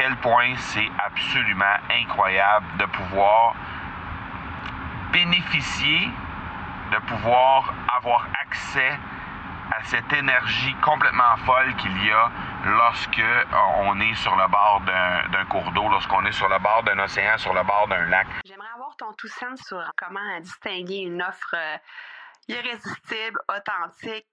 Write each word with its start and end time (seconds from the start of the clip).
quel 0.00 0.16
point 0.16 0.56
c'est 0.56 0.90
absolument 1.04 1.76
incroyable 1.90 2.66
de 2.78 2.86
pouvoir 2.86 3.54
bénéficier, 5.12 6.08
de 6.90 6.98
pouvoir 7.06 7.74
avoir 7.98 8.26
accès 8.40 8.98
à 9.70 9.84
cette 9.84 10.10
énergie 10.14 10.74
complètement 10.82 11.36
folle 11.44 11.76
qu'il 11.76 12.06
y 12.06 12.10
a 12.10 12.30
lorsque 12.64 13.18
euh, 13.18 13.44
on 13.80 14.00
est 14.00 14.14
sur 14.14 14.34
le 14.36 14.48
bord 14.48 14.80
d'un 14.86 15.44
cours 15.44 15.70
d'eau, 15.72 15.86
lorsqu'on 15.90 16.24
est 16.24 16.32
sur 16.32 16.48
le 16.48 16.58
bord 16.58 16.82
d'un 16.82 16.98
océan, 16.98 17.36
sur 17.36 17.52
le 17.52 17.62
bord 17.62 17.86
d'un 17.88 18.06
lac. 18.06 18.26
J'aimerais 18.46 18.68
avoir 18.74 18.96
ton 18.96 19.12
tout 19.12 19.28
sens 19.28 19.60
sur 19.66 19.82
comment 19.98 20.40
distinguer 20.40 21.00
une 21.00 21.22
offre 21.22 21.54
euh, 21.54 21.76
irrésistible, 22.48 23.38
authentique, 23.48 24.32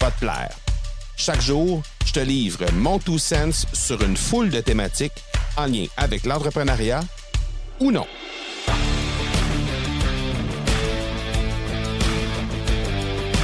va 0.00 0.10
te 0.10 0.20
plaire. 0.20 0.56
Chaque 1.16 1.40
jour, 1.42 1.82
je 2.06 2.12
te 2.12 2.20
livre 2.20 2.64
mon 2.72 2.98
Two 2.98 3.18
Sense 3.18 3.66
sur 3.72 4.02
une 4.02 4.16
foule 4.16 4.50
de 4.50 4.60
thématiques 4.60 5.22
en 5.56 5.66
lien 5.66 5.84
avec 5.96 6.24
l'entrepreneuriat 6.24 7.00
ou 7.78 7.92
non. 7.92 8.06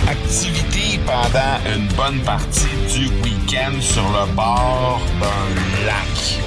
Activité 0.08 1.00
pendant 1.05 1.75
une 1.75 1.89
bonne 1.89 2.20
partie 2.20 2.64
du 2.95 3.08
week-end 3.23 3.73
sur 3.80 4.05
le 4.05 4.33
bord 4.33 5.00
d'un 5.20 5.86
lac. 5.86 6.41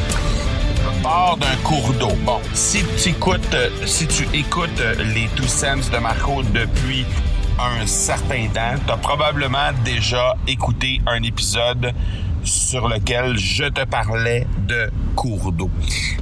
Le 0.85 1.03
bord 1.03 1.37
d'un 1.37 1.55
cours 1.63 1.93
d'eau. 1.93 2.15
Bon, 2.25 2.39
si 2.53 2.83
tu 2.97 3.09
écoutes, 3.09 3.55
si 3.85 4.07
tu 4.07 4.27
écoutes 4.33 4.81
les 5.13 5.27
Two 5.35 5.47
Cents 5.47 5.89
de 5.91 5.97
Marco 5.97 6.41
depuis 6.53 7.05
un 7.59 7.85
certain 7.85 8.47
temps, 8.47 8.75
tu 8.85 8.91
as 8.91 8.97
probablement 8.97 9.71
déjà 9.83 10.35
écouté 10.47 11.01
un 11.05 11.21
épisode 11.23 11.93
sur 12.43 12.87
lequel 12.87 13.37
je 13.37 13.65
te 13.65 13.83
parlais 13.83 14.47
de 14.59 14.89
cours 15.15 15.51
d'eau. 15.51 15.69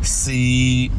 C'est 0.01 0.89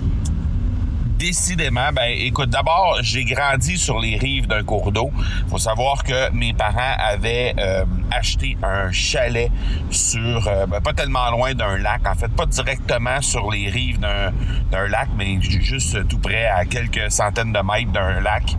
décidément, 1.19 1.91
ben 1.93 2.13
écoute, 2.17 2.51
d'abord, 2.51 2.99
j'ai 3.03 3.25
grandi 3.25 3.77
sur 3.77 3.99
les 3.99 4.17
rives 4.17 4.47
d'un 4.47 4.63
cours 4.63 4.93
d'eau. 4.93 5.11
Faut 5.49 5.59
savoir 5.59 6.05
que 6.05 6.31
mes 6.33 6.53
parents 6.53 6.95
avaient 6.97 7.55
euh, 7.59 7.85
acheté 8.13 8.57
un 8.63 8.93
chalet 8.93 9.51
sur, 9.91 10.47
euh, 10.47 10.67
ben, 10.67 10.81
pas 10.81 10.93
tellement 10.93 11.29
loin 11.33 11.55
d'un 11.55 11.77
lac, 11.79 12.07
en 12.07 12.15
fait, 12.15 12.29
pas 12.29 12.47
directement 12.47 13.21
sur 13.21 13.51
les 13.51 13.69
rives 13.69 13.99
d'un 13.99 14.87
lac, 14.87 15.09
mais 15.17 15.41
juste 15.41 16.07
tout 16.07 16.19
près, 16.19 16.47
à 16.47 16.65
quelques 16.65 17.11
centaines 17.11 17.53
de 17.53 17.61
mètres 17.61 17.91
d'un 17.91 18.21
lac. 18.21 18.57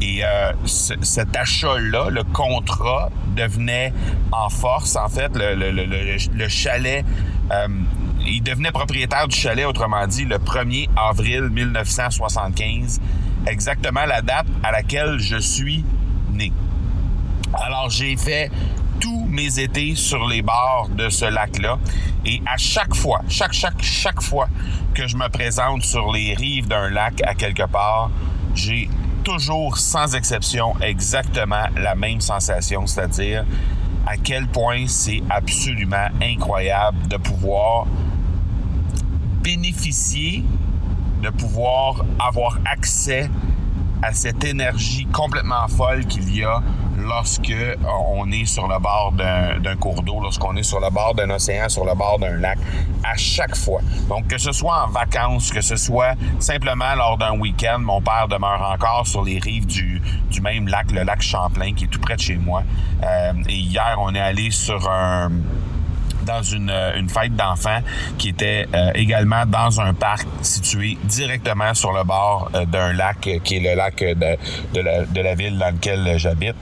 Et 0.00 0.24
euh, 0.24 0.52
cet 0.64 1.36
achat-là, 1.36 2.10
le 2.10 2.22
contrat, 2.22 3.10
devenait 3.36 3.92
en 4.32 4.48
force, 4.48 4.96
en 4.96 5.08
fait, 5.08 5.30
le, 5.36 5.54
le, 5.54 5.70
le, 5.70 6.16
le 6.34 6.48
chalet 6.48 7.04
euh, 7.50 7.66
il 8.26 8.42
devenait 8.42 8.72
propriétaire 8.72 9.26
du 9.28 9.36
chalet, 9.36 9.64
autrement 9.64 10.06
dit, 10.06 10.24
le 10.24 10.36
1er 10.36 10.88
avril 10.96 11.42
1975, 11.50 13.00
exactement 13.46 14.04
la 14.04 14.20
date 14.20 14.46
à 14.62 14.72
laquelle 14.72 15.18
je 15.18 15.36
suis 15.36 15.84
né. 16.32 16.52
Alors 17.54 17.88
j'ai 17.88 18.16
fait 18.16 18.50
tous 19.00 19.24
mes 19.26 19.60
étés 19.60 19.94
sur 19.94 20.26
les 20.26 20.42
bords 20.42 20.88
de 20.90 21.08
ce 21.08 21.24
lac-là. 21.24 21.78
Et 22.24 22.42
à 22.46 22.56
chaque 22.56 22.94
fois, 22.94 23.22
chaque, 23.28 23.52
chaque, 23.52 23.80
chaque 23.80 24.20
fois 24.20 24.48
que 24.92 25.06
je 25.06 25.16
me 25.16 25.28
présente 25.28 25.84
sur 25.84 26.12
les 26.12 26.34
rives 26.34 26.66
d'un 26.66 26.90
lac 26.90 27.22
à 27.24 27.34
quelque 27.34 27.66
part, 27.66 28.10
j'ai 28.54 28.90
toujours, 29.28 29.76
sans 29.76 30.14
exception, 30.14 30.74
exactement 30.80 31.64
la 31.76 31.94
même 31.94 32.18
sensation, 32.18 32.86
c'est-à-dire 32.86 33.44
à 34.06 34.16
quel 34.16 34.46
point 34.46 34.86
c'est 34.86 35.22
absolument 35.28 36.08
incroyable 36.22 36.96
de 37.08 37.18
pouvoir 37.18 37.86
bénéficier, 39.42 40.44
de 41.22 41.28
pouvoir 41.28 42.06
avoir 42.18 42.58
accès 42.64 43.28
à 44.00 44.14
cette 44.14 44.44
énergie 44.44 45.04
complètement 45.12 45.68
folle 45.68 46.06
qu'il 46.06 46.34
y 46.34 46.42
a 46.42 46.62
lorsque 46.98 47.52
on 48.14 48.30
est 48.30 48.44
sur 48.44 48.68
le 48.68 48.78
bord 48.78 49.12
d'un 49.12 49.76
cours 49.76 50.02
d'eau, 50.02 50.20
lorsqu'on 50.20 50.56
est 50.56 50.62
sur 50.62 50.80
le 50.80 50.90
bord 50.90 51.14
d'un 51.14 51.30
océan, 51.30 51.68
sur 51.68 51.84
le 51.84 51.94
bord 51.94 52.18
d'un 52.18 52.36
lac, 52.36 52.58
à 53.04 53.16
chaque 53.16 53.56
fois. 53.56 53.80
Donc, 54.08 54.26
que 54.26 54.38
ce 54.38 54.52
soit 54.52 54.84
en 54.84 54.88
vacances, 54.88 55.52
que 55.52 55.60
ce 55.60 55.76
soit 55.76 56.14
simplement 56.38 56.94
lors 56.96 57.16
d'un 57.18 57.38
week-end, 57.38 57.78
mon 57.78 58.00
père 58.00 58.28
demeure 58.28 58.70
encore 58.72 59.06
sur 59.06 59.24
les 59.24 59.38
rives 59.38 59.66
du, 59.66 60.02
du 60.30 60.40
même 60.40 60.68
lac, 60.68 60.90
le 60.90 61.02
lac 61.02 61.22
Champlain, 61.22 61.72
qui 61.72 61.84
est 61.84 61.88
tout 61.88 62.00
près 62.00 62.16
de 62.16 62.20
chez 62.20 62.36
moi. 62.36 62.62
Euh, 63.02 63.32
et 63.48 63.56
hier, 63.56 63.96
on 64.00 64.14
est 64.14 64.20
allé 64.20 64.50
sur 64.50 64.88
un 64.90 65.30
dans 66.28 66.42
une, 66.42 66.70
euh, 66.70 66.96
une 66.96 67.08
fête 67.08 67.34
d'enfants 67.34 67.80
qui 68.18 68.28
était 68.28 68.68
euh, 68.74 68.92
également 68.94 69.46
dans 69.46 69.80
un 69.80 69.94
parc 69.94 70.26
situé 70.42 70.98
directement 71.04 71.72
sur 71.74 71.92
le 71.92 72.04
bord 72.04 72.50
euh, 72.54 72.66
d'un 72.66 72.92
lac 72.92 73.28
qui 73.42 73.56
est 73.56 73.60
le 73.60 73.74
lac 73.74 73.98
de, 73.98 75.20
la, 75.22 75.34
ville 75.34 75.58
dans 75.58 75.74
lequel 75.74 76.18
j'habite. 76.18 76.56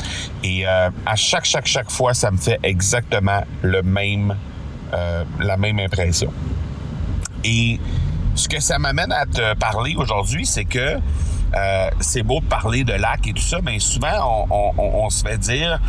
Et 0.44 0.66
à 0.66 1.16
chaque, 1.16 1.44
chaque, 1.44 1.66
chaque 1.66 1.90
fois, 1.90 2.14
ça 2.14 2.30
me 2.30 2.36
fait 2.36 2.58
exactement 2.62 3.42
le 3.62 3.82
même, 3.82 4.36
la 4.92 5.56
même 5.56 5.78
impression. 5.78 6.32
Et 7.44 7.80
ce 8.34 8.48
que 8.48 8.60
ça 8.60 8.78
m'amène 8.78 9.12
à 9.12 9.26
te 9.26 9.54
parler 9.54 9.94
aujourd'hui, 9.96 10.46
c'est 10.46 10.64
que 10.64 10.98
c'est 12.00 12.22
beau 12.22 12.40
de 12.40 12.46
parler 12.46 12.84
de 12.84 12.92
lac 12.92 13.26
et 13.26 13.32
tout 13.32 13.42
ça, 13.42 13.58
mais 13.62 13.78
souvent 13.78 14.46
on, 14.50 15.10
se 15.10 15.24
fait 15.24 15.38
dire 15.38 15.80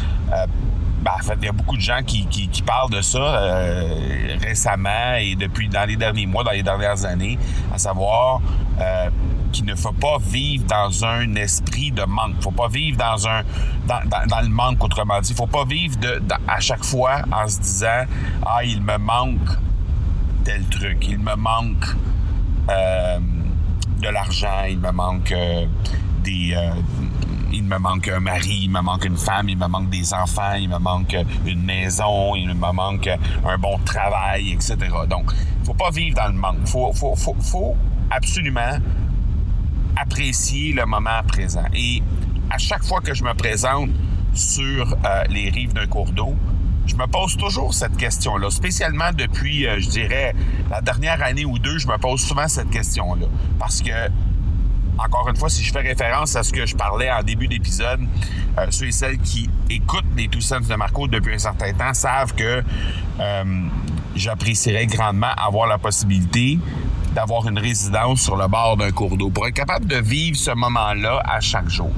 ben, 1.07 1.13
en 1.13 1.23
fait, 1.23 1.37
il 1.41 1.45
y 1.45 1.47
a 1.47 1.53
beaucoup 1.53 1.77
de 1.77 1.81
gens 1.81 2.01
qui, 2.05 2.27
parlent 2.65 2.89
de 2.91 3.01
ça 3.01 3.19
euh, 3.19 4.35
récemment 4.41 5.13
et 5.19 5.35
depuis 5.35 5.69
dans 5.69 5.87
les 5.87 5.95
derniers 5.95 6.25
mois, 6.25 6.43
dans 6.43 6.51
les 6.51 6.63
dernières 6.63 7.05
années, 7.05 7.39
à 7.73 7.77
savoir 7.77 8.41
euh, 8.81 9.09
qu'il 9.53 9.63
ne 9.65 9.75
faut 9.75 9.93
pas 9.93 10.17
vivre 10.19 10.65
dans 10.65 11.05
un 11.05 11.35
esprit 11.35 11.91
de 11.91 12.03
manque. 12.03 12.33
Il 12.37 12.43
faut 12.43 12.51
pas 12.51 12.67
vivre 12.67 12.97
dans 12.97 13.27
un 13.27 13.43
dans, 13.87 14.41
le 14.41 14.49
manque, 14.49 14.83
autrement 14.83 15.21
dit. 15.21 15.31
Il 15.31 15.35
faut 15.35 15.47
pas 15.47 15.63
vivre 15.63 15.97
de, 15.97 16.21
à 16.45 16.59
chaque 16.59 16.83
fois 16.83 17.21
en 17.31 17.47
se 17.47 17.59
disant 17.59 18.03
Ah, 18.45 18.65
il 18.65 18.81
me 18.81 18.97
manque 18.97 19.49
tel 20.43 20.65
truc, 20.65 21.07
il 21.07 21.19
me 21.19 21.35
manque 21.35 21.85
euh, 22.69 23.19
de 24.01 24.09
l'argent, 24.09 24.63
il 24.69 24.79
me 24.79 24.91
manque 24.91 25.31
euh, 25.31 25.65
des 26.23 26.53
euh, 26.55 26.71
il 27.51 27.63
me 27.63 27.77
manque 27.77 28.07
un 28.09 28.19
mari, 28.19 28.59
il 28.63 28.69
me 28.69 28.81
manque 28.81 29.05
une 29.05 29.17
femme, 29.17 29.49
il 29.49 29.57
me 29.57 29.67
manque 29.67 29.89
des 29.89 30.13
enfants, 30.13 30.53
il 30.53 30.69
me 30.69 30.77
manque 30.77 31.15
une 31.45 31.63
maison, 31.63 32.35
il 32.35 32.47
me 32.47 32.71
manque 32.71 33.09
un 33.45 33.57
bon 33.57 33.77
travail, 33.79 34.51
etc. 34.51 34.75
Donc, 35.09 35.31
faut 35.63 35.73
pas 35.73 35.89
vivre 35.89 36.15
dans 36.15 36.27
le 36.27 36.33
manque. 36.33 36.67
Faut, 36.67 36.93
faut, 36.93 37.75
absolument 38.09 38.77
apprécier 39.95 40.73
le 40.73 40.85
moment 40.85 41.21
présent. 41.27 41.65
Et 41.73 42.01
à 42.49 42.57
chaque 42.57 42.83
fois 42.83 43.01
que 43.01 43.13
je 43.13 43.23
me 43.23 43.33
présente 43.33 43.89
sur 44.33 44.93
euh, 45.05 45.23
les 45.29 45.49
rives 45.49 45.73
d'un 45.73 45.87
cours 45.87 46.11
d'eau, 46.11 46.35
je 46.87 46.95
me 46.95 47.05
pose 47.05 47.37
toujours 47.37 47.73
cette 47.73 47.97
question-là, 47.97 48.49
spécialement 48.49 49.11
depuis, 49.13 49.67
euh, 49.67 49.79
je 49.79 49.89
dirais, 49.89 50.33
la 50.69 50.81
dernière 50.81 51.21
année 51.21 51.45
ou 51.45 51.59
deux, 51.59 51.77
je 51.77 51.87
me 51.87 51.97
pose 51.97 52.21
souvent 52.21 52.47
cette 52.47 52.69
question-là. 52.69 53.27
Parce 53.59 53.81
que 53.81 53.91
encore 54.97 55.29
une 55.29 55.35
fois, 55.35 55.49
si 55.49 55.63
je 55.63 55.71
fais 55.71 55.81
référence 55.81 56.35
à 56.35 56.43
ce 56.43 56.51
que 56.51 56.65
je 56.65 56.75
parlais 56.75 57.11
en 57.11 57.21
début 57.21 57.47
d'épisode, 57.47 57.99
euh, 58.57 58.65
ceux 58.71 58.87
et 58.87 58.91
celles 58.91 59.19
qui 59.19 59.49
écoutent 59.69 60.05
les 60.15 60.27
Two 60.27 60.39
de 60.39 60.75
Marco 60.75 61.07
depuis 61.07 61.35
un 61.35 61.39
certain 61.39 61.71
temps 61.73 61.93
savent 61.93 62.33
que 62.33 62.63
euh, 63.19 63.43
j'apprécierais 64.15 64.87
grandement 64.87 65.33
avoir 65.37 65.67
la 65.67 65.77
possibilité 65.77 66.57
d'avoir 67.13 67.47
une 67.47 67.59
résidence 67.59 68.21
sur 68.21 68.37
le 68.37 68.47
bord 68.47 68.77
d'un 68.77 68.91
cours 68.91 69.17
d'eau 69.17 69.29
pour 69.29 69.47
être 69.47 69.53
capable 69.53 69.85
de 69.85 69.97
vivre 69.97 70.37
ce 70.37 70.51
moment-là 70.51 71.21
à 71.25 71.39
chaque 71.41 71.69
jour. 71.69 71.91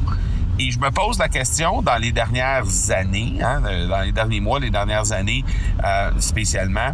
Et 0.59 0.71
je 0.71 0.79
me 0.79 0.91
pose 0.91 1.17
la 1.19 1.29
question 1.29 1.81
dans 1.81 1.95
les 1.95 2.11
dernières 2.11 2.65
années, 2.91 3.38
hein, 3.41 3.61
dans 3.61 4.01
les 4.01 4.11
derniers 4.11 4.41
mois, 4.41 4.59
les 4.59 4.69
dernières 4.69 5.11
années 5.13 5.45
euh, 5.85 6.11
spécialement, 6.19 6.94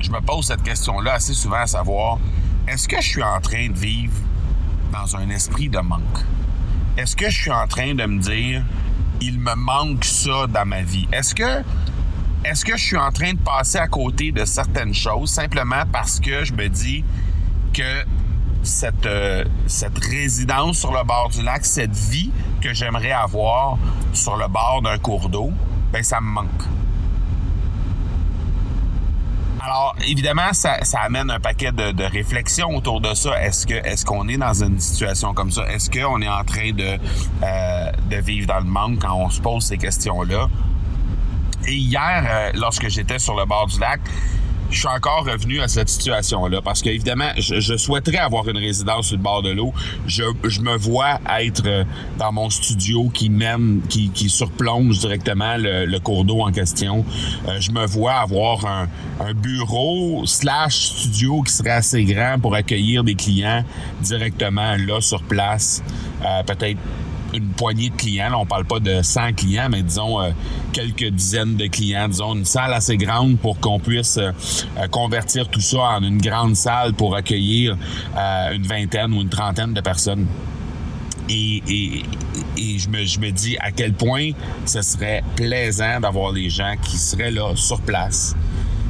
je 0.00 0.10
me 0.10 0.20
pose 0.20 0.46
cette 0.46 0.62
question-là 0.64 1.14
assez 1.14 1.34
souvent 1.34 1.60
à 1.60 1.66
savoir, 1.68 2.18
est-ce 2.66 2.88
que 2.88 2.96
je 3.00 3.08
suis 3.08 3.22
en 3.22 3.40
train 3.40 3.68
de 3.68 3.78
vivre 3.78 4.14
dans 4.92 5.16
un 5.16 5.30
esprit 5.30 5.68
de 5.68 5.78
manque? 5.78 6.18
Est-ce 6.96 7.14
que 7.14 7.30
je 7.30 7.42
suis 7.42 7.52
en 7.52 7.66
train 7.68 7.94
de 7.94 8.04
me 8.06 8.20
dire, 8.20 8.64
il 9.20 9.38
me 9.38 9.54
manque 9.54 10.04
ça 10.04 10.48
dans 10.48 10.66
ma 10.66 10.82
vie? 10.82 11.06
Est-ce 11.12 11.34
que 11.34 11.62
est-ce 12.44 12.64
que 12.64 12.76
je 12.76 12.84
suis 12.84 12.96
en 12.96 13.10
train 13.10 13.32
de 13.32 13.38
passer 13.38 13.78
à 13.78 13.86
côté 13.88 14.30
de 14.30 14.44
certaines 14.44 14.92
choses 14.92 15.30
simplement 15.30 15.84
parce 15.90 16.20
que 16.20 16.44
je 16.44 16.52
me 16.52 16.68
dis 16.68 17.02
que 17.72 18.04
cette, 18.64 19.06
euh, 19.06 19.44
cette 19.66 19.98
résidence 19.98 20.78
sur 20.78 20.92
le 20.92 21.04
bord 21.04 21.28
du 21.28 21.42
lac, 21.42 21.64
cette 21.64 21.94
vie 21.94 22.30
que 22.60 22.72
j'aimerais 22.72 23.12
avoir 23.12 23.78
sur 24.12 24.36
le 24.36 24.48
bord 24.48 24.80
d'un 24.82 24.98
cours 24.98 25.28
d'eau, 25.28 25.52
ben 25.92 26.02
ça 26.02 26.20
me 26.20 26.26
manque. 26.26 26.64
Alors, 29.66 29.96
évidemment, 30.06 30.52
ça, 30.52 30.78
amène 31.00 31.30
un 31.30 31.40
paquet 31.40 31.72
de, 31.72 32.04
réflexions 32.04 32.76
autour 32.76 33.00
de 33.00 33.14
ça. 33.14 33.42
Est-ce 33.42 34.04
qu'on 34.04 34.28
est 34.28 34.36
dans 34.36 34.62
une 34.62 34.78
situation 34.78 35.32
comme 35.32 35.50
ça? 35.50 35.62
Est-ce 35.72 35.90
qu'on 35.90 36.20
est 36.20 36.28
en 36.28 36.44
train 36.44 36.72
de, 36.72 36.98
euh, 37.42 38.20
vivre 38.20 38.46
dans 38.46 38.58
le 38.58 38.66
manque 38.66 38.98
quand 38.98 39.14
on 39.14 39.30
se 39.30 39.40
pose 39.40 39.64
ces 39.64 39.78
questions-là? 39.78 40.48
Et 41.66 41.72
hier, 41.72 42.26
euh, 42.28 42.50
lorsque 42.54 42.88
j'étais 42.88 43.18
sur 43.18 43.34
le 43.36 43.46
bord 43.46 43.66
du 43.66 43.78
lac, 43.80 44.00
je 44.70 44.78
suis 44.78 44.88
encore 44.88 45.24
revenu 45.24 45.60
à 45.60 45.68
cette 45.68 45.88
situation-là 45.88 46.60
parce 46.62 46.82
qu'évidemment, 46.82 47.30
je, 47.38 47.60
je, 47.60 47.76
souhaiterais 47.76 48.18
avoir 48.18 48.48
une 48.48 48.56
résidence 48.56 49.08
sur 49.08 49.16
le 49.16 49.22
bord 49.22 49.42
de 49.42 49.50
l'eau. 49.50 49.72
Je, 50.06 50.24
je, 50.44 50.60
me 50.60 50.76
vois 50.76 51.20
être 51.38 51.62
euh, 51.66 51.84
dans 52.18 52.32
mon 52.32 52.50
studio 52.50 53.08
qui 53.10 53.30
mène, 53.30 53.82
qui, 53.88 54.10
qui 54.10 54.28
surplonge 54.28 54.98
directement 54.98 55.56
le, 55.56 55.84
le 55.86 55.98
cours 56.00 56.24
d'eau 56.24 56.40
en 56.40 56.52
question. 56.52 57.04
Euh, 57.48 57.60
je 57.60 57.70
me 57.70 57.86
vois 57.86 58.14
avoir 58.14 58.64
un, 58.66 58.88
un, 59.20 59.34
bureau 59.34 60.24
slash 60.26 60.74
studio 60.74 61.42
qui 61.42 61.52
serait 61.52 61.70
assez 61.70 62.04
grand 62.04 62.38
pour 62.40 62.54
accueillir 62.54 63.04
des 63.04 63.14
clients 63.14 63.64
directement 64.00 64.76
là 64.76 65.00
sur 65.00 65.22
place. 65.22 65.82
Euh, 66.24 66.42
peut-être 66.42 66.78
une 67.34 67.48
poignée 67.48 67.90
de 67.90 67.96
clients. 67.96 68.30
Là, 68.30 68.38
on 68.38 68.46
parle 68.46 68.64
pas 68.64 68.80
de 68.80 69.02
100 69.02 69.34
clients, 69.34 69.68
mais 69.70 69.82
disons 69.82 70.20
euh, 70.20 70.30
quelques 70.72 71.10
dizaines 71.10 71.56
de 71.56 71.66
clients. 71.66 72.08
Disons 72.08 72.34
une 72.34 72.44
salle 72.44 72.72
assez 72.72 72.96
grande 72.96 73.38
pour 73.38 73.58
qu'on 73.60 73.78
puisse 73.78 74.16
euh, 74.18 74.30
euh, 74.78 74.88
convertir 74.88 75.48
tout 75.48 75.60
ça 75.60 75.78
en 75.78 76.02
une 76.02 76.20
grande 76.20 76.56
salle 76.56 76.94
pour 76.94 77.16
accueillir 77.16 77.76
une 78.16 78.62
vingtaine 78.62 79.12
ou 79.14 79.20
une 79.20 79.28
trentaine 79.28 79.74
de 79.74 79.80
personnes. 79.80 80.26
Et, 81.28 81.62
je 82.56 82.88
me 83.18 83.30
dis 83.30 83.56
à 83.58 83.72
quel 83.72 83.94
point 83.94 84.30
ce 84.66 84.82
serait 84.82 85.22
plaisant 85.36 86.00
d'avoir 86.00 86.32
les 86.32 86.50
gens 86.50 86.74
qui 86.82 86.96
seraient 86.96 87.30
là 87.30 87.52
sur 87.56 87.80
place 87.80 88.36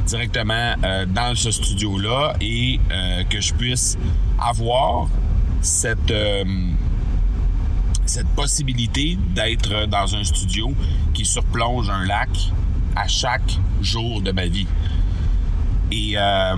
directement 0.07 0.75
dans 1.09 1.35
ce 1.35 1.51
studio-là 1.51 2.35
et 2.41 2.79
que 3.31 3.41
je 3.41 3.55
puisse 3.55 3.97
avoir 4.39 5.09
cette 5.63 6.13
cette 8.07 8.29
possibilité 8.29 9.19
d'être 9.35 9.87
dans 9.87 10.15
un 10.15 10.25
studio 10.25 10.73
qui 11.13 11.25
surplonge 11.25 11.89
un 11.91 12.05
lac 12.05 12.31
à 12.97 13.09
chaque 13.09 13.59
jour 13.81 14.21
de 14.21 14.33
ma 14.33 14.47
vie. 14.47 14.67
Et, 15.91 16.15
euh, 16.17 16.57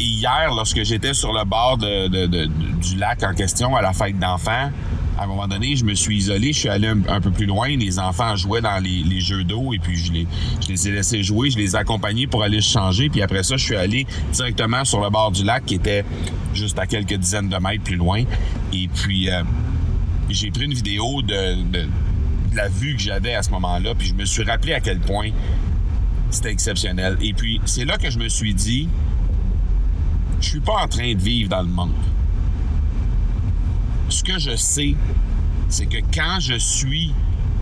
hier, 0.00 0.52
lorsque 0.54 0.82
j'étais 0.82 1.14
sur 1.14 1.32
le 1.32 1.44
bord 1.44 1.78
du 1.78 2.96
lac 2.96 3.22
en 3.22 3.34
question 3.34 3.76
à 3.76 3.82
la 3.82 3.92
fête 3.92 4.18
d'enfants, 4.18 4.70
à 5.18 5.24
un 5.24 5.26
moment 5.26 5.48
donné, 5.48 5.76
je 5.76 5.84
me 5.84 5.94
suis 5.94 6.18
isolé, 6.18 6.52
je 6.52 6.58
suis 6.58 6.68
allé 6.68 6.88
un, 6.88 7.20
peu 7.20 7.30
plus 7.30 7.46
loin. 7.46 7.68
Les 7.68 7.98
enfants 7.98 8.36
jouaient 8.36 8.60
dans 8.60 8.82
les, 8.82 9.20
jeux 9.20 9.44
d'eau 9.44 9.72
et 9.72 9.78
puis 9.78 9.96
je 9.96 10.12
les, 10.12 10.88
ai 10.88 10.92
laissés 10.92 11.22
jouer, 11.22 11.50
je 11.50 11.56
les 11.56 11.74
ai 11.74 11.76
accompagnés 11.76 12.26
pour 12.26 12.42
aller 12.42 12.60
changer. 12.60 13.08
Puis 13.08 13.22
après 13.22 13.42
ça, 13.42 13.56
je 13.56 13.64
suis 13.64 13.76
allé 13.76 14.06
directement 14.32 14.84
sur 14.84 15.00
le 15.00 15.08
bord 15.08 15.30
du 15.30 15.42
lac 15.42 15.64
qui 15.64 15.76
était 15.76 16.04
juste 16.54 16.78
à 16.78 16.86
quelques 16.86 17.14
dizaines 17.14 17.48
de 17.48 17.56
mètres 17.56 17.84
plus 17.84 17.96
loin. 17.96 18.22
Et 18.74 18.88
puis, 18.88 19.30
euh, 19.30 19.42
j'ai 20.34 20.50
pris 20.50 20.64
une 20.64 20.74
vidéo 20.74 21.22
de, 21.22 21.86
la 22.54 22.68
vue 22.68 22.96
que 22.96 23.02
j'avais 23.02 23.34
à 23.34 23.42
ce 23.42 23.50
moment-là, 23.50 23.94
puis 23.94 24.08
je 24.08 24.14
me 24.14 24.24
suis 24.24 24.42
rappelé 24.42 24.72
à 24.72 24.80
quel 24.80 24.98
point 25.00 25.30
c'était 26.30 26.50
exceptionnel. 26.50 27.16
Et 27.20 27.34
puis, 27.34 27.60
c'est 27.66 27.84
là 27.84 27.98
que 27.98 28.10
je 28.10 28.18
me 28.18 28.28
suis 28.28 28.54
dit, 28.54 28.88
je 30.40 30.48
suis 30.48 30.60
pas 30.60 30.82
en 30.82 30.88
train 30.88 31.12
de 31.14 31.20
vivre 31.20 31.50
dans 31.50 31.62
le 31.62 31.68
monde. 31.68 31.92
Ce 34.08 34.22
que 34.22 34.38
je 34.38 34.56
sais, 34.56 34.94
c'est 35.68 35.86
que 35.86 35.98
quand 36.14 36.38
je 36.40 36.54
suis 36.54 37.12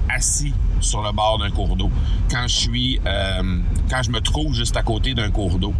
assis 0.08 0.52
sur 0.80 1.02
le 1.02 1.12
bord 1.12 1.38
d'un 1.38 1.50
cours 1.50 1.76
d'eau, 1.76 1.90
quand 2.30 2.46
je 2.46 2.54
suis, 2.54 3.00
euh, 3.06 3.60
quand 3.90 4.02
je 4.02 4.10
me 4.10 4.20
trouve 4.20 4.54
juste 4.54 4.76
à 4.76 4.82
côté 4.82 5.14
d'un 5.14 5.30
cours 5.30 5.58
d'eau, 5.58 5.74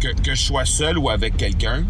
que, 0.00 0.08
que 0.22 0.34
je 0.34 0.42
sois 0.42 0.64
seul 0.64 0.98
ou 0.98 1.10
avec 1.10 1.36
quelqu'un, 1.36 1.84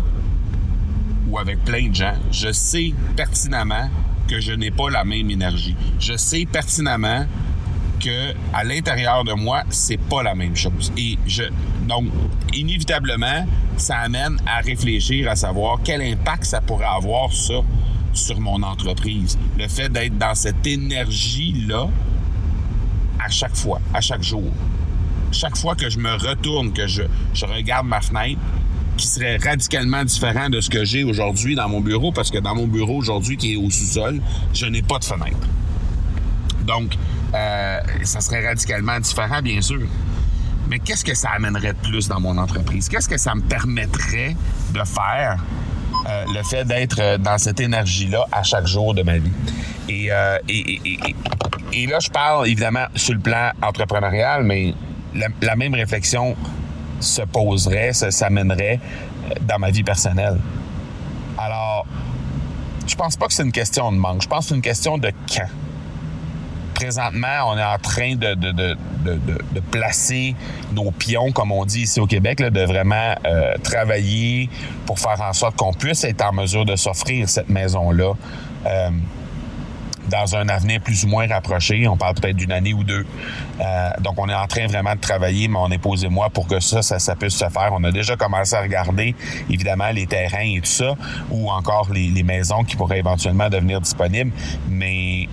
avec 1.41 1.65
plein 1.65 1.89
de 1.89 1.95
gens, 1.95 2.15
je 2.31 2.53
sais 2.53 2.95
pertinemment 3.17 3.89
que 4.29 4.41
je 4.41 4.53
n'ai 4.53 4.71
pas 4.71 4.91
la 4.91 5.05
même 5.05 5.31
énergie. 5.31 5.77
Je 5.99 6.17
sais 6.17 6.47
pertinemment 6.47 7.27
que 8.01 8.35
à 8.53 8.65
l'intérieur 8.65 9.25
de 9.25 9.33
moi, 9.33 9.63
c'est 9.71 9.99
pas 9.99 10.23
la 10.23 10.35
même 10.35 10.57
chose. 10.57 10.93
Et 10.97 11.19
donc 11.89 12.07
inévitablement, 12.53 13.47
ça 13.77 13.99
amène 13.99 14.37
à 14.47 14.61
réfléchir 14.61 15.31
à 15.31 15.37
savoir 15.37 15.81
quel 15.83 16.03
impact 16.03 16.45
ça 16.45 16.61
pourrait 16.61 16.85
avoir 16.87 17.33
ça 17.33 17.61
sur 18.13 18.41
mon 18.41 18.63
entreprise. 18.63 19.39
Le 19.59 19.69
fait 19.69 19.89
d'être 19.89 20.17
dans 20.19 20.35
cette 20.35 20.67
énergie 20.67 21.65
là 21.67 21.89
à 23.25 23.29
chaque 23.31 23.57
fois, 23.57 23.81
à 23.93 24.01
chaque 24.01 24.23
jour. 24.23 24.51
Chaque 25.33 25.57
fois 25.57 25.75
que 25.75 25.91
je 25.91 25.99
me 25.99 26.13
retourne, 26.13 26.73
que 26.73 26.87
je, 26.87 27.03
je 27.33 27.47
regarde 27.47 27.87
ma 27.87 28.01
fenêtre, 28.01 28.41
qui 28.97 29.07
serait 29.07 29.37
radicalement 29.37 30.05
différent 30.05 30.49
de 30.49 30.61
ce 30.61 30.71
que 30.71 30.85
j'ai 30.85 31.05
aujourd'hui 31.05 31.55
dans 31.55 31.69
mon 31.69 31.81
bureau, 31.81 32.13
parce 32.13 32.31
que 32.31 32.39
dans 32.39 32.55
mon 32.55 32.67
bureau 32.67 32.97
aujourd'hui, 32.97 33.37
qui 33.37 33.55
est 33.55 33.57
au 33.57 33.71
sous-sol, 33.71 34.21
je 34.53 34.67
n'ai 34.67 34.83
pas 34.83 34.99
de 34.99 35.05
fenêtre. 35.05 35.49
Donc, 36.65 36.97
euh, 37.35 37.81
ça 38.05 38.21
serait 38.21 38.47
radicalement 38.47 38.99
différent, 39.01 39.43
bien 39.43 39.61
sûr. 39.61 39.83
Mais 40.69 40.79
qu'est-ce 40.79 41.05
que 41.05 41.15
ça 41.15 41.31
amènerait 41.31 41.75
de 41.75 41.89
plus 41.89 42.09
dans 42.09 42.21
mon 42.21 42.39
entreprise? 42.39 42.89
Qu'est-ce 42.89 43.09
que 43.09 43.19
ça 43.19 43.35
me 43.35 43.43
permettrait 43.43 44.35
de 44.73 44.85
faire 44.85 45.45
euh, 46.09 46.25
le 46.35 46.43
fait 46.43 46.65
d'être 46.65 47.01
euh, 47.01 47.19
dans 47.19 47.37
cette 47.37 47.61
énergie-là 47.61 48.27
à 48.33 48.43
chaque 48.43 48.67
jour 48.67 48.95
de 48.95 49.03
ma 49.03 49.19
vie? 49.19 49.33
Et, 49.89 50.09
et, 51.73 51.87
là, 51.87 51.99
je 52.01 52.09
parle 52.09 52.49
évidemment 52.49 52.87
sur 52.95 53.13
le 53.13 53.21
plan 53.21 53.51
entrepreneurial, 53.61 54.43
mais 54.45 54.73
la 55.43 55.57
même 55.57 55.75
réflexion 55.75 56.35
se 57.01 57.23
poserait, 57.23 57.93
s'amènerait 57.93 58.81
euh, 59.31 59.35
dans 59.43 59.59
ma 59.59 59.71
vie 59.71 59.83
personnelle. 59.83 60.39
Alors, 61.39 61.87
je 62.87 62.95
pense 62.95 63.17
pas 63.17 63.27
que 63.27 63.33
c'est 63.33 63.43
une 63.43 63.53
question 63.53 63.91
de 63.93 63.97
manque. 63.97 64.23
Je 64.23 64.29
pense 64.29 64.45
que 64.45 64.49
c'est 64.51 64.55
une 64.55 64.63
question 64.63 64.99
de 64.99 65.11
quand. 65.29 65.49
Présentement, 66.75 67.49
on 67.49 67.57
est 67.57 67.65
en 67.65 67.79
train 67.79 68.17
de, 68.17 68.35
de, 68.35 68.51
de, 68.51 68.77
de 69.07 69.61
placer 69.71 70.35
nos 70.73 70.91
pions, 70.91 71.31
comme 71.31 71.53
on 71.53 71.65
dit 71.65 71.83
ici 71.83 72.01
au 72.01 72.07
Québec, 72.07 72.43
de 72.43 72.65
vraiment 72.65 73.15
euh, 73.25 73.55
travailler 73.63 74.51
pour 74.85 74.99
faire 74.99 75.21
en 75.21 75.33
sorte 75.33 75.57
qu'on 75.57 75.73
puisse 75.73 76.03
être 76.05 76.25
en 76.25 76.33
mesure 76.33 76.65
de 76.65 76.75
s'offrir 76.75 77.29
cette 77.29 77.49
maison-là. 77.49 78.15
Euh, 78.67 78.91
dans 80.09 80.37
un 80.37 80.49
avenir 80.49 80.81
plus 80.81 81.05
ou 81.05 81.09
moins 81.09 81.27
rapproché. 81.27 81.87
On 81.89 81.97
parle 81.97 82.15
peut-être 82.15 82.37
d'une 82.37 82.53
année 82.53 82.73
ou 82.75 82.85
deux. 82.85 83.07
Euh, 83.61 83.91
donc, 84.01 84.15
on 84.19 84.29
est 84.29 84.35
en 84.35 84.47
train 84.47 84.67
vraiment 84.67 84.95
de 84.95 85.01
travailler, 85.01 85.49
mon 85.49 85.71
épouse 85.71 86.05
et 86.05 86.09
moi, 86.09 86.31
pour 86.31 86.47
que 86.47 86.61
ça, 86.61 86.83
ça, 86.83 87.17
puisse 87.17 87.35
se 87.35 87.49
faire. 87.49 87.71
On 87.73 87.85
a 87.85 87.93
déjà 87.93 88.17
commencé 88.17 88.55
à 88.55 88.63
regarder, 88.63 89.15
évidemment, 89.51 89.91
les 89.93 90.07
terrains 90.07 90.55
et 90.57 90.61
tout 90.61 90.71
ça, 90.71 90.95
ou 91.31 91.51
encore 91.51 91.91
les, 91.93 92.09
les 92.09 92.23
maisons 92.23 92.65
qui 92.65 92.77
pourraient 92.77 92.99
éventuellement 92.99 93.49
devenir 93.49 93.81
disponibles. 93.81 94.33
Mais 94.69 95.29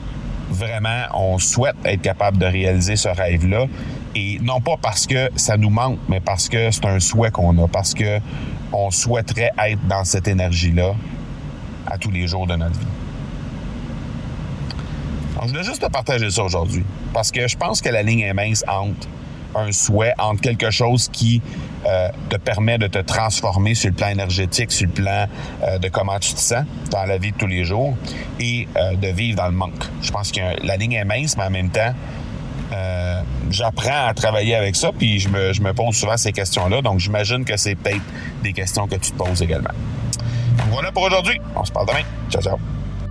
vraiment, 0.50 1.06
on 1.14 1.38
souhaite 1.40 1.76
être 1.86 2.02
capable 2.02 2.38
de 2.38 2.46
réaliser 2.46 2.96
ce 2.96 3.10
rêve-là. 3.10 3.66
Et 4.14 4.40
non 4.42 4.60
pas 4.60 4.76
parce 4.82 5.08
que 5.08 5.30
ça 5.36 5.56
nous 5.58 5.70
manque, 5.70 6.00
mais 6.10 6.20
parce 6.20 6.50
que 6.50 6.70
c'est 6.72 6.86
un 6.86 7.00
souhait 7.00 7.32
qu'on 7.32 7.58
a, 7.64 7.68
parce 7.68 7.94
que 7.94 8.20
on 8.74 8.92
souhaiterait 8.92 9.52
être 9.58 9.86
dans 9.88 10.04
cette 10.04 10.28
énergie-là 10.28 10.94
à 11.88 11.98
tous 11.98 12.12
les 12.12 12.28
jours 12.28 12.48
de 12.48 12.56
notre 12.56 12.78
vie 12.80 13.01
je 15.42 15.48
voulais 15.48 15.64
juste 15.64 15.82
te 15.82 15.92
partager 15.92 16.30
ça 16.30 16.44
aujourd'hui. 16.44 16.84
Parce 17.14 17.32
que 17.32 17.48
je 17.48 17.58
pense 17.58 17.82
que 17.82 17.90
la 17.90 18.04
ligne 18.04 18.22
est 18.22 18.34
mince 18.34 18.64
entre 18.68 19.08
un 19.56 19.72
souhait, 19.72 20.14
entre 20.18 20.42
quelque 20.42 20.72
chose 20.72 21.10
qui 21.12 21.42
euh, 21.86 22.10
te 22.30 22.38
permet 22.38 22.78
de 22.78 22.88
te 22.88 23.00
transformer 23.00 23.76
sur 23.76 23.90
le 23.90 23.96
plan 23.96 24.10
énergétique, 24.10 24.72
sur 24.72 24.88
le 24.88 24.94
plan 24.94 25.28
euh, 25.64 25.78
de 25.78 25.90
comment 25.90 26.20
tu 26.20 26.34
te 26.34 26.40
sens 26.40 26.66
dans 26.90 27.06
la 27.06 27.18
vie 27.18 27.32
de 27.32 27.38
tous 27.38 27.48
les 27.48 27.66
jours 27.66 27.96
et 28.40 28.68
euh, 28.78 28.96
de 28.96 29.08
vivre 29.08 29.38
dans 29.38 29.48
le 29.48 29.54
manque. 29.54 29.84
Je 30.02 30.12
pense 30.12 30.32
que 30.32 30.40
la 30.66 30.78
ligne 30.78 30.94
est 30.94 31.06
mince, 31.06 31.36
mais 31.38 31.44
en 31.44 31.50
même 31.50 31.70
temps, 31.70 31.94
j'apprends 33.50 34.08
à 34.08 34.14
travailler 34.14 34.56
avec 34.56 34.78
ça, 34.78 34.92
puis 34.98 35.20
je 35.20 35.28
me, 35.28 35.52
je 35.52 35.62
me 35.62 35.74
pose 35.74 35.94
souvent 35.94 36.16
ces 36.16 36.32
questions-là. 36.32 36.82
Donc, 36.82 37.00
j'imagine 37.00 37.44
que 37.44 37.58
c'est 37.58 37.76
peut-être 37.76 38.02
des 38.44 38.54
questions 38.54 38.88
que 38.88 38.96
tu 38.96 39.12
te 39.12 39.18
poses 39.18 39.42
également. 39.42 39.72
Voilà 40.70 40.92
pour 40.92 41.04
aujourd'hui. 41.04 41.38
On 41.54 41.66
se 41.66 41.72
parle 41.72 41.88
demain. 41.88 42.04
Ciao, 42.30 42.42
ciao. 42.42 42.81